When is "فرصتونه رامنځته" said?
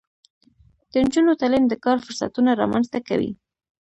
2.05-2.99